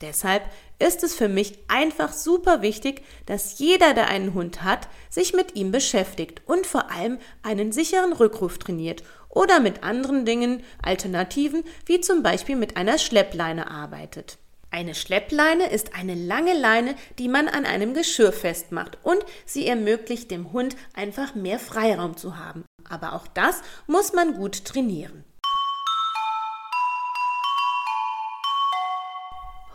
Deshalb 0.00 0.42
ist 0.78 1.02
es 1.02 1.14
für 1.14 1.28
mich 1.28 1.58
einfach 1.68 2.12
super 2.12 2.62
wichtig, 2.62 3.02
dass 3.26 3.58
jeder, 3.58 3.94
der 3.94 4.08
einen 4.08 4.34
Hund 4.34 4.62
hat, 4.62 4.88
sich 5.08 5.32
mit 5.32 5.56
ihm 5.56 5.72
beschäftigt 5.72 6.42
und 6.46 6.66
vor 6.66 6.90
allem 6.90 7.18
einen 7.42 7.72
sicheren 7.72 8.12
Rückruf 8.12 8.58
trainiert 8.58 9.02
oder 9.28 9.60
mit 9.60 9.82
anderen 9.82 10.24
Dingen, 10.24 10.62
Alternativen, 10.82 11.64
wie 11.86 12.00
zum 12.00 12.22
Beispiel 12.22 12.56
mit 12.56 12.76
einer 12.76 12.98
Schleppleine 12.98 13.70
arbeitet. 13.70 14.38
Eine 14.70 14.96
Schleppleine 14.96 15.70
ist 15.70 15.94
eine 15.94 16.16
lange 16.16 16.52
Leine, 16.52 16.96
die 17.20 17.28
man 17.28 17.46
an 17.46 17.64
einem 17.64 17.94
Geschirr 17.94 18.32
festmacht 18.32 18.98
und 19.04 19.24
sie 19.46 19.68
ermöglicht 19.68 20.32
dem 20.32 20.52
Hund 20.52 20.74
einfach 20.94 21.36
mehr 21.36 21.60
Freiraum 21.60 22.16
zu 22.16 22.36
haben. 22.38 22.64
Aber 22.88 23.12
auch 23.12 23.28
das 23.28 23.62
muss 23.86 24.12
man 24.12 24.34
gut 24.34 24.64
trainieren. 24.64 25.24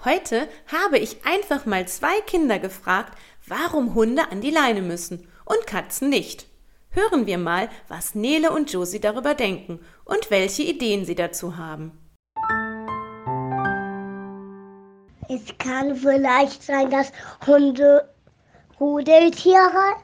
Heute 0.06 0.48
habe 0.72 0.98
ich 0.98 1.26
einfach 1.26 1.66
mal 1.66 1.86
zwei 1.86 2.22
Kinder 2.22 2.58
gefragt, 2.58 3.18
warum 3.46 3.96
Hunde 3.96 4.32
an 4.32 4.40
die 4.40 4.50
Leine 4.50 4.82
müssen 4.82 5.28
und 5.44 5.68
Katzen 5.68 6.08
nicht. 6.08 6.48
Hören 6.92 7.28
wir 7.28 7.38
mal, 7.38 7.70
was 7.90 8.16
Nele 8.16 8.52
und 8.52 8.72
Josie 8.72 9.02
darüber 9.02 9.34
denken 9.36 9.82
und 10.06 10.32
welche 10.32 10.64
Ideen 10.64 11.04
sie 11.04 11.16
dazu 11.16 11.58
haben. 11.58 11.92
Es 15.28 15.58
kann 15.58 15.96
vielleicht 15.96 16.64
sein, 16.64 16.90
dass 16.90 17.12
Hunde 17.46 18.10
Rudeltiere 18.80 19.98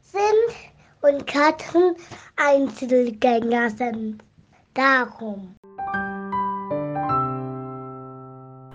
sind 0.00 0.56
und 1.02 1.26
Katzen 1.26 1.96
Einzelgänger 2.36 3.68
sind. 3.68 4.24
Darum. 4.72 5.54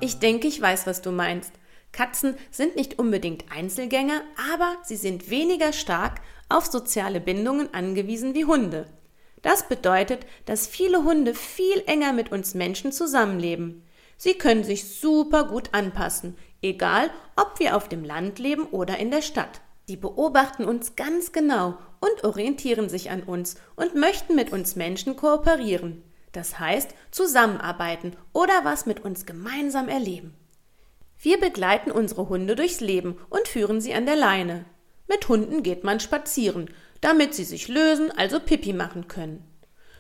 Ich 0.02 0.20
denke, 0.20 0.48
ich 0.48 0.62
weiß, 0.62 0.88
was 0.88 1.02
du 1.02 1.12
meinst. 1.12 1.52
Katzen 1.92 2.36
sind 2.52 2.76
nicht 2.76 3.00
unbedingt 3.00 3.46
Einzelgänger, 3.52 4.22
aber 4.54 4.78
sie 4.84 4.96
sind 4.96 5.30
weniger 5.30 5.74
stark 5.74 6.22
auf 6.48 6.68
soziale 6.68 7.20
Bindungen 7.20 7.74
angewiesen 7.74 8.34
wie 8.34 8.46
Hunde. 8.46 8.88
Das 9.42 9.68
bedeutet, 9.68 10.26
dass 10.46 10.68
viele 10.68 11.04
Hunde 11.04 11.34
viel 11.34 11.84
enger 11.86 12.14
mit 12.14 12.32
uns 12.32 12.54
Menschen 12.54 12.92
zusammenleben. 12.92 13.84
Sie 14.18 14.34
können 14.34 14.64
sich 14.64 15.00
super 15.00 15.46
gut 15.46 15.70
anpassen, 15.74 16.38
egal 16.62 17.10
ob 17.36 17.60
wir 17.60 17.76
auf 17.76 17.90
dem 17.90 18.04
Land 18.04 18.40
leben 18.40 18.66
oder 18.66 18.98
in 18.98 19.12
der 19.12 19.22
Stadt. 19.22 19.62
Sie 19.88 19.96
beobachten 19.96 20.66
uns 20.66 20.96
ganz 20.96 21.32
genau 21.32 21.78
und 22.00 22.24
orientieren 22.24 22.90
sich 22.90 23.10
an 23.12 23.24
uns 23.24 23.56
und 23.76 23.96
möchten 23.96 24.36
mit 24.36 24.52
uns 24.52 24.76
Menschen 24.76 25.16
kooperieren. 25.16 26.04
Das 26.32 26.60
heißt, 26.60 26.94
zusammenarbeiten 27.12 28.16
oder 28.34 28.64
was 28.64 28.86
mit 28.86 29.04
uns 29.04 29.26
gemeinsam 29.26 29.90
erleben. 29.90 30.36
Wir 31.22 31.40
begleiten 31.40 31.92
unsere 31.92 32.30
Hunde 32.30 32.56
durchs 32.56 32.80
Leben 32.80 33.18
und 33.30 33.48
führen 33.48 33.82
sie 33.82 33.94
an 33.94 34.06
der 34.06 34.16
Leine. 34.16 34.66
Mit 35.08 35.28
Hunden 35.28 35.64
geht 35.64 35.84
man 35.84 36.00
spazieren, 36.00 36.70
damit 37.02 37.34
sie 37.34 37.44
sich 37.44 37.68
lösen, 37.68 38.12
also 38.12 38.40
Pipi 38.40 38.74
machen 38.74 39.08
können. 39.08 39.44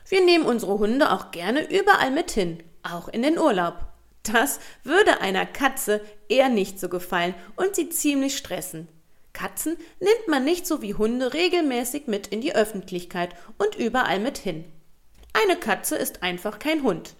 Wir 0.07 0.23
nehmen 0.23 0.45
unsere 0.45 0.79
Hunde 0.79 1.11
auch 1.11 1.31
gerne 1.31 1.69
überall 1.69 2.11
mit 2.11 2.31
hin, 2.31 2.63
auch 2.83 3.07
in 3.09 3.21
den 3.21 3.37
Urlaub. 3.37 3.85
Das 4.23 4.59
würde 4.83 5.21
einer 5.21 5.45
Katze 5.45 6.01
eher 6.29 6.49
nicht 6.49 6.79
so 6.79 6.89
gefallen 6.89 7.35
und 7.55 7.75
sie 7.75 7.89
ziemlich 7.89 8.37
stressen. 8.37 8.87
Katzen 9.33 9.77
nimmt 9.99 10.27
man 10.27 10.43
nicht 10.43 10.67
so 10.67 10.81
wie 10.81 10.93
Hunde 10.93 11.33
regelmäßig 11.33 12.07
mit 12.07 12.27
in 12.27 12.41
die 12.41 12.55
Öffentlichkeit 12.55 13.35
und 13.57 13.75
überall 13.75 14.19
mit 14.19 14.37
hin. 14.37 14.65
Eine 15.33 15.57
Katze 15.57 15.95
ist 15.95 16.23
einfach 16.23 16.59
kein 16.59 16.83
Hund. 16.83 17.15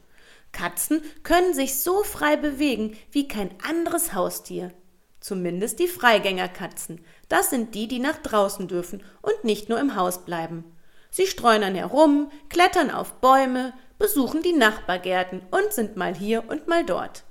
Katzen 0.51 1.01
können 1.23 1.53
sich 1.53 1.79
so 1.79 2.03
frei 2.03 2.35
bewegen 2.35 2.97
wie 3.11 3.27
kein 3.27 3.51
anderes 3.63 4.13
Haustier. 4.13 4.73
Zumindest 5.19 5.79
die 5.79 5.87
Freigängerkatzen. 5.87 7.03
Das 7.27 7.49
sind 7.49 7.75
die, 7.75 7.87
die 7.87 7.99
nach 7.99 8.17
draußen 8.17 8.67
dürfen 8.67 9.03
und 9.21 9.43
nicht 9.43 9.69
nur 9.69 9.79
im 9.79 9.95
Haus 9.95 10.25
bleiben. 10.25 10.63
Sie 11.11 11.27
streunern 11.27 11.75
herum, 11.75 12.31
klettern 12.49 12.91
auf 12.91 13.13
Bäume, 13.15 13.73
besuchen 13.97 14.41
die 14.41 14.53
Nachbargärten 14.53 15.41
und 15.51 15.73
sind 15.73 15.97
mal 15.97 16.15
hier 16.15 16.47
und 16.47 16.67
mal 16.67 16.85
dort. 16.85 17.23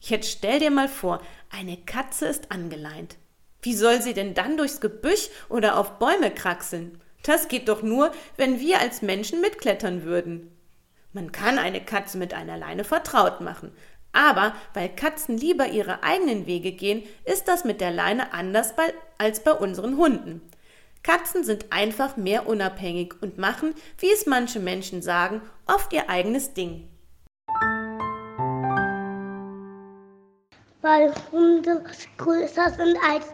Jetzt 0.00 0.30
stell 0.30 0.58
dir 0.58 0.70
mal 0.70 0.88
vor, 0.88 1.20
eine 1.50 1.76
Katze 1.76 2.26
ist 2.26 2.50
angeleint. 2.50 3.16
Wie 3.62 3.74
soll 3.74 4.02
sie 4.02 4.14
denn 4.14 4.34
dann 4.34 4.56
durchs 4.56 4.80
Gebüsch 4.80 5.30
oder 5.48 5.78
auf 5.78 5.98
Bäume 5.98 6.30
kraxeln? 6.30 7.00
Das 7.24 7.48
geht 7.48 7.68
doch 7.68 7.82
nur, 7.82 8.12
wenn 8.36 8.60
wir 8.60 8.80
als 8.80 9.02
Menschen 9.02 9.40
mitklettern 9.40 10.04
würden. 10.04 10.54
Man 11.12 11.32
kann 11.32 11.58
eine 11.58 11.80
Katze 11.80 12.18
mit 12.18 12.34
einer 12.34 12.58
Leine 12.58 12.84
vertraut 12.84 13.40
machen, 13.40 13.72
aber 14.12 14.54
weil 14.74 14.90
Katzen 14.90 15.38
lieber 15.38 15.66
ihre 15.66 16.02
eigenen 16.02 16.46
Wege 16.46 16.72
gehen, 16.72 17.02
ist 17.24 17.48
das 17.48 17.64
mit 17.64 17.80
der 17.80 17.90
Leine 17.90 18.32
anders 18.32 18.76
bei, 18.76 18.92
als 19.16 19.42
bei 19.42 19.52
unseren 19.52 19.96
Hunden. 19.96 20.42
Katzen 21.02 21.44
sind 21.44 21.66
einfach 21.70 22.16
mehr 22.16 22.46
unabhängig 22.46 23.14
und 23.20 23.38
machen, 23.38 23.74
wie 23.98 24.12
es 24.12 24.26
manche 24.26 24.60
Menschen 24.60 25.02
sagen, 25.02 25.40
oft 25.66 25.92
ihr 25.92 26.10
eigenes 26.10 26.52
Ding. 26.52 26.88
Weil 30.82 31.14
Hunde 31.32 31.84
größer 32.18 32.70
sind 32.70 32.96
als 33.08 33.26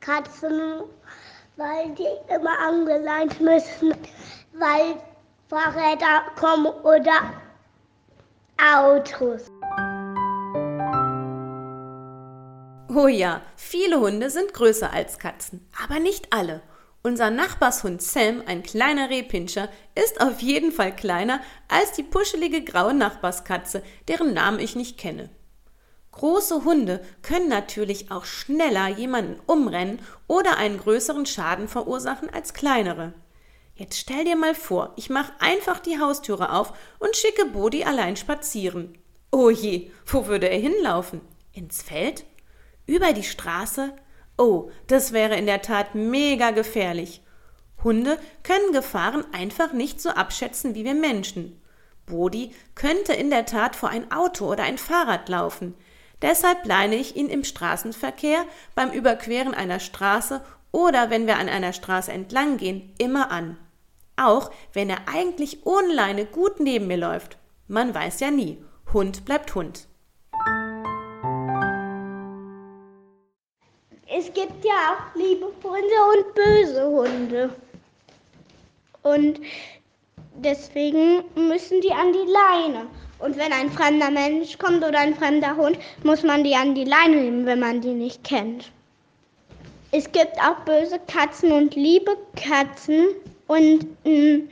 Katzen, 0.00 0.82
weil 1.56 1.90
die 1.94 2.34
immer 2.34 2.58
angeleint 2.58 3.40
müssen, 3.40 3.94
weil 4.52 4.96
Fahrräder 5.48 6.22
kommen 6.38 6.66
oder 6.66 7.34
Autos. 8.56 9.50
Oh 12.96 13.08
ja, 13.08 13.42
viele 13.56 13.98
Hunde 14.00 14.30
sind 14.30 14.54
größer 14.54 14.92
als 14.92 15.18
Katzen, 15.18 15.68
aber 15.82 15.98
nicht 15.98 16.32
alle. 16.32 16.62
Unser 17.02 17.28
Nachbarshund 17.28 18.00
Sam, 18.00 18.42
ein 18.46 18.62
kleiner 18.62 19.10
Rehpinscher, 19.10 19.68
ist 19.94 20.20
auf 20.20 20.40
jeden 20.40 20.72
Fall 20.72 20.94
kleiner 20.94 21.40
als 21.68 21.92
die 21.92 22.02
puschelige 22.02 22.62
graue 22.64 22.94
Nachbarskatze, 22.94 23.82
deren 24.08 24.32
Namen 24.32 24.58
ich 24.58 24.74
nicht 24.74 24.96
kenne. 24.96 25.28
Große 26.14 26.64
Hunde 26.64 27.04
können 27.22 27.48
natürlich 27.48 28.12
auch 28.12 28.24
schneller 28.24 28.86
jemanden 28.86 29.40
umrennen 29.46 29.98
oder 30.28 30.58
einen 30.58 30.78
größeren 30.78 31.26
Schaden 31.26 31.66
verursachen 31.66 32.30
als 32.30 32.54
kleinere. 32.54 33.14
Jetzt 33.74 33.98
stell 33.98 34.24
dir 34.24 34.36
mal 34.36 34.54
vor, 34.54 34.92
ich 34.94 35.10
mache 35.10 35.32
einfach 35.40 35.80
die 35.80 35.98
Haustüre 35.98 36.52
auf 36.52 36.72
und 37.00 37.16
schicke 37.16 37.46
Bodi 37.46 37.82
allein 37.82 38.14
spazieren. 38.14 38.96
Oh 39.32 39.50
je, 39.50 39.90
wo 40.06 40.28
würde 40.28 40.48
er 40.48 40.58
hinlaufen? 40.60 41.20
Ins 41.52 41.82
Feld? 41.82 42.24
Über 42.86 43.12
die 43.12 43.24
Straße? 43.24 43.92
Oh, 44.38 44.70
das 44.86 45.12
wäre 45.12 45.36
in 45.36 45.46
der 45.46 45.62
Tat 45.62 45.96
mega 45.96 46.52
gefährlich. 46.52 47.22
Hunde 47.82 48.20
können 48.44 48.72
Gefahren 48.72 49.24
einfach 49.32 49.72
nicht 49.72 50.00
so 50.00 50.10
abschätzen 50.10 50.76
wie 50.76 50.84
wir 50.84 50.94
Menschen. 50.94 51.60
Bodi 52.06 52.54
könnte 52.76 53.14
in 53.14 53.30
der 53.30 53.46
Tat 53.46 53.74
vor 53.74 53.88
ein 53.88 54.12
Auto 54.12 54.46
oder 54.46 54.62
ein 54.62 54.78
Fahrrad 54.78 55.28
laufen. 55.28 55.74
Deshalb 56.22 56.64
leine 56.66 56.96
ich 56.96 57.16
ihn 57.16 57.28
im 57.28 57.44
Straßenverkehr, 57.44 58.44
beim 58.74 58.90
Überqueren 58.90 59.54
einer 59.54 59.80
Straße 59.80 60.40
oder 60.72 61.10
wenn 61.10 61.26
wir 61.26 61.36
an 61.36 61.48
einer 61.48 61.72
Straße 61.72 62.12
entlang 62.12 62.56
gehen, 62.56 62.92
immer 62.98 63.30
an. 63.30 63.56
Auch 64.16 64.50
wenn 64.72 64.90
er 64.90 65.08
eigentlich 65.12 65.66
ohne 65.66 65.92
Leine 65.92 66.24
gut 66.24 66.60
neben 66.60 66.86
mir 66.86 66.96
läuft. 66.96 67.38
Man 67.68 67.94
weiß 67.94 68.20
ja 68.20 68.30
nie. 68.30 68.62
Hund 68.92 69.24
bleibt 69.24 69.54
Hund. 69.54 69.88
es 74.16 74.32
gibt 74.32 74.64
ja 74.64 74.92
auch 74.92 75.16
liebe 75.16 75.46
Hunde 75.62 75.98
und 76.12 76.34
böse 76.34 76.86
Hunde. 76.86 77.50
Und 79.02 79.40
deswegen 80.36 81.24
müssen 81.34 81.80
die 81.80 81.92
an 81.92 82.12
die 82.12 82.30
Leine. 82.30 82.86
Und 83.24 83.38
wenn 83.38 83.54
ein 83.54 83.70
fremder 83.70 84.10
Mensch 84.10 84.58
kommt 84.58 84.84
oder 84.84 84.98
ein 84.98 85.14
fremder 85.14 85.56
Hund, 85.56 85.78
muss 86.02 86.22
man 86.22 86.44
die 86.44 86.54
an 86.54 86.74
die 86.74 86.84
Leine 86.84 87.16
nehmen, 87.16 87.46
wenn 87.46 87.58
man 87.58 87.80
die 87.80 87.94
nicht 87.94 88.22
kennt. 88.22 88.70
Es 89.92 90.12
gibt 90.12 90.38
auch 90.38 90.58
böse 90.66 91.00
Katzen 91.10 91.50
und 91.50 91.74
liebe 91.74 92.18
Katzen. 92.36 93.06
Und 93.46 93.86
mh, 94.04 94.10
mm, 94.10 94.48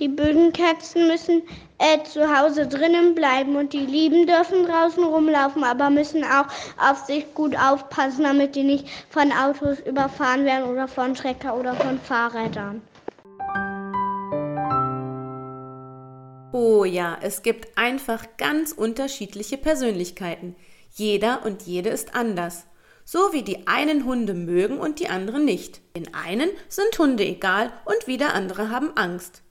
die 0.00 0.08
bösen 0.08 0.52
Katzen 0.52 1.06
müssen 1.06 1.42
äh, 1.78 2.02
zu 2.02 2.36
Hause 2.36 2.66
drinnen 2.66 3.14
bleiben 3.14 3.54
und 3.54 3.72
die 3.72 3.86
Lieben 3.86 4.26
dürfen 4.26 4.64
draußen 4.64 5.04
rumlaufen, 5.04 5.62
aber 5.62 5.90
müssen 5.90 6.24
auch 6.24 6.46
auf 6.78 7.06
sich 7.06 7.32
gut 7.32 7.56
aufpassen, 7.56 8.24
damit 8.24 8.56
die 8.56 8.64
nicht 8.64 8.88
von 9.08 9.30
Autos 9.30 9.78
überfahren 9.86 10.44
werden 10.44 10.68
oder 10.68 10.88
von 10.88 11.14
Trecker 11.14 11.56
oder 11.56 11.74
von 11.74 12.00
Fahrrädern. 12.00 12.82
Oh 16.58 16.86
ja, 16.86 17.18
es 17.20 17.42
gibt 17.42 17.76
einfach 17.76 18.38
ganz 18.38 18.72
unterschiedliche 18.72 19.58
Persönlichkeiten. 19.58 20.56
Jeder 20.94 21.44
und 21.44 21.64
jede 21.64 21.90
ist 21.90 22.14
anders. 22.14 22.64
So 23.04 23.34
wie 23.34 23.42
die 23.42 23.66
einen 23.66 24.06
Hunde 24.06 24.32
mögen 24.32 24.78
und 24.78 24.98
die 24.98 25.08
anderen 25.08 25.44
nicht. 25.44 25.82
Den 25.94 26.14
einen 26.14 26.48
sind 26.70 26.98
Hunde 26.98 27.26
egal 27.26 27.70
und 27.84 28.06
wieder 28.06 28.32
andere 28.32 28.70
haben 28.70 28.96
Angst. 28.96 29.42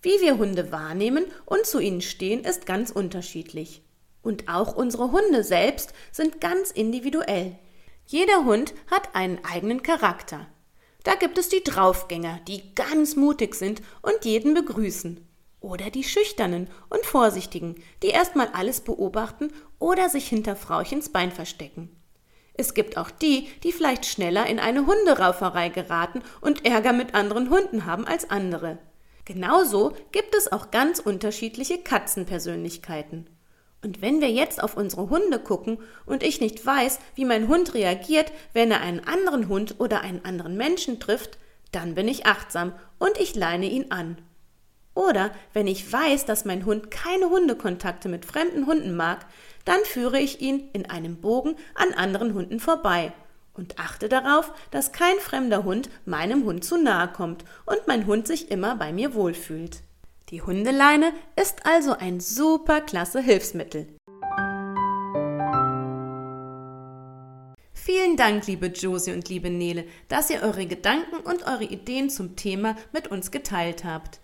Wie 0.00 0.22
wir 0.22 0.38
Hunde 0.38 0.72
wahrnehmen 0.72 1.26
und 1.44 1.66
zu 1.66 1.80
ihnen 1.80 2.00
stehen, 2.00 2.44
ist 2.44 2.64
ganz 2.64 2.90
unterschiedlich. 2.90 3.82
Und 4.22 4.48
auch 4.48 4.74
unsere 4.74 5.12
Hunde 5.12 5.44
selbst 5.44 5.92
sind 6.12 6.40
ganz 6.40 6.70
individuell. 6.70 7.58
Jeder 8.06 8.46
Hund 8.46 8.72
hat 8.90 9.14
einen 9.14 9.38
eigenen 9.44 9.82
Charakter. 9.82 10.46
Da 11.02 11.14
gibt 11.14 11.36
es 11.36 11.50
die 11.50 11.62
Draufgänger, 11.62 12.40
die 12.48 12.74
ganz 12.74 13.16
mutig 13.16 13.54
sind 13.54 13.82
und 14.00 14.24
jeden 14.24 14.54
begrüßen. 14.54 15.28
Oder 15.64 15.88
die 15.88 16.04
Schüchternen 16.04 16.68
und 16.90 17.06
Vorsichtigen, 17.06 17.76
die 18.02 18.08
erstmal 18.08 18.48
alles 18.48 18.82
beobachten 18.82 19.50
oder 19.78 20.10
sich 20.10 20.28
hinter 20.28 20.56
Frauchens 20.56 21.08
Bein 21.08 21.32
verstecken. 21.32 21.88
Es 22.52 22.74
gibt 22.74 22.98
auch 22.98 23.10
die, 23.10 23.48
die 23.62 23.72
vielleicht 23.72 24.04
schneller 24.04 24.44
in 24.44 24.58
eine 24.58 24.84
Hunderauferei 24.84 25.70
geraten 25.70 26.20
und 26.42 26.66
Ärger 26.66 26.92
mit 26.92 27.14
anderen 27.14 27.48
Hunden 27.48 27.86
haben 27.86 28.06
als 28.06 28.28
andere. 28.28 28.76
Genauso 29.24 29.94
gibt 30.12 30.34
es 30.34 30.52
auch 30.52 30.70
ganz 30.70 30.98
unterschiedliche 30.98 31.78
Katzenpersönlichkeiten. 31.78 33.30
Und 33.82 34.02
wenn 34.02 34.20
wir 34.20 34.30
jetzt 34.30 34.62
auf 34.62 34.76
unsere 34.76 35.08
Hunde 35.08 35.38
gucken 35.38 35.78
und 36.04 36.22
ich 36.22 36.42
nicht 36.42 36.66
weiß, 36.66 36.98
wie 37.14 37.24
mein 37.24 37.48
Hund 37.48 37.72
reagiert, 37.72 38.32
wenn 38.52 38.70
er 38.70 38.82
einen 38.82 39.00
anderen 39.00 39.48
Hund 39.48 39.76
oder 39.78 40.02
einen 40.02 40.26
anderen 40.26 40.58
Menschen 40.58 41.00
trifft, 41.00 41.38
dann 41.72 41.94
bin 41.94 42.06
ich 42.06 42.26
achtsam 42.26 42.74
und 42.98 43.16
ich 43.18 43.34
leine 43.34 43.70
ihn 43.70 43.90
an. 43.90 44.18
Oder 44.94 45.32
wenn 45.52 45.66
ich 45.66 45.92
weiß, 45.92 46.24
dass 46.24 46.44
mein 46.44 46.64
Hund 46.64 46.90
keine 46.90 47.28
Hundekontakte 47.28 48.08
mit 48.08 48.24
fremden 48.24 48.66
Hunden 48.66 48.94
mag, 48.94 49.26
dann 49.64 49.80
führe 49.84 50.20
ich 50.20 50.40
ihn 50.40 50.68
in 50.72 50.88
einem 50.88 51.16
Bogen 51.16 51.56
an 51.74 51.92
anderen 51.92 52.34
Hunden 52.34 52.60
vorbei 52.60 53.12
und 53.54 53.78
achte 53.78 54.08
darauf, 54.08 54.52
dass 54.70 54.92
kein 54.92 55.16
fremder 55.18 55.64
Hund 55.64 55.88
meinem 56.04 56.44
Hund 56.44 56.64
zu 56.64 56.76
nahe 56.76 57.08
kommt 57.08 57.44
und 57.66 57.86
mein 57.86 58.06
Hund 58.06 58.26
sich 58.26 58.50
immer 58.50 58.76
bei 58.76 58.92
mir 58.92 59.14
wohlfühlt. 59.14 59.82
Die 60.30 60.42
Hundeleine 60.42 61.12
ist 61.36 61.66
also 61.66 61.92
ein 61.92 62.20
super 62.20 62.80
klasse 62.80 63.20
Hilfsmittel. 63.20 63.86
Vielen 67.72 68.16
Dank, 68.16 68.46
liebe 68.46 68.68
Josie 68.68 69.12
und 69.12 69.28
liebe 69.28 69.50
Nele, 69.50 69.84
dass 70.08 70.30
ihr 70.30 70.42
eure 70.42 70.66
Gedanken 70.66 71.16
und 71.16 71.46
eure 71.46 71.64
Ideen 71.64 72.08
zum 72.08 72.34
Thema 72.34 72.76
mit 72.92 73.08
uns 73.08 73.30
geteilt 73.30 73.84
habt. 73.84 74.20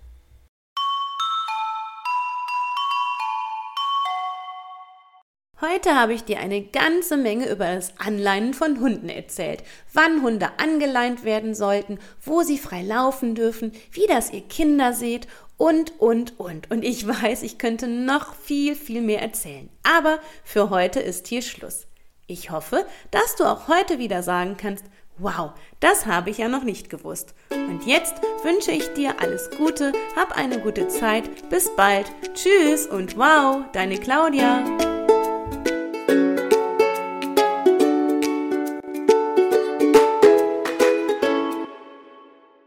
Heute 5.60 5.94
habe 5.94 6.14
ich 6.14 6.24
dir 6.24 6.38
eine 6.38 6.62
ganze 6.62 7.18
Menge 7.18 7.50
über 7.50 7.66
das 7.66 7.92
Anleinen 7.98 8.54
von 8.54 8.80
Hunden 8.80 9.10
erzählt, 9.10 9.62
wann 9.92 10.22
Hunde 10.22 10.48
angeleint 10.56 11.22
werden 11.22 11.54
sollten, 11.54 11.98
wo 12.24 12.40
sie 12.40 12.56
frei 12.56 12.80
laufen 12.80 13.34
dürfen, 13.34 13.72
wie 13.92 14.06
das 14.06 14.32
ihr 14.32 14.40
Kinder 14.40 14.94
seht 14.94 15.28
und, 15.58 16.00
und, 16.00 16.40
und. 16.40 16.70
Und 16.70 16.82
ich 16.82 17.06
weiß, 17.22 17.42
ich 17.42 17.58
könnte 17.58 17.88
noch 17.88 18.34
viel, 18.36 18.74
viel 18.74 19.02
mehr 19.02 19.20
erzählen. 19.20 19.68
Aber 19.82 20.18
für 20.44 20.70
heute 20.70 21.00
ist 21.00 21.26
hier 21.26 21.42
Schluss. 21.42 21.86
Ich 22.26 22.50
hoffe, 22.50 22.86
dass 23.10 23.36
du 23.36 23.44
auch 23.44 23.68
heute 23.68 23.98
wieder 23.98 24.22
sagen 24.22 24.56
kannst, 24.56 24.86
wow, 25.18 25.50
das 25.80 26.06
habe 26.06 26.30
ich 26.30 26.38
ja 26.38 26.48
noch 26.48 26.62
nicht 26.62 26.88
gewusst. 26.88 27.34
Und 27.50 27.84
jetzt 27.84 28.14
wünsche 28.42 28.70
ich 28.70 28.94
dir 28.94 29.20
alles 29.20 29.50
Gute, 29.58 29.92
hab 30.16 30.38
eine 30.38 30.58
gute 30.58 30.88
Zeit, 30.88 31.50
bis 31.50 31.68
bald, 31.76 32.10
tschüss 32.32 32.86
und 32.86 33.18
wow, 33.18 33.64
deine 33.74 33.98
Claudia. 33.98 34.64